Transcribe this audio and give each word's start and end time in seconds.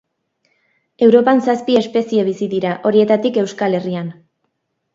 Europan 1.07 1.41
zazpi 1.49 1.77
espezie 1.83 2.25
bizi 2.31 2.49
dira, 2.55 2.73
horietatik 2.91 3.41
Euskal 3.45 3.81
Herrian. 3.83 4.13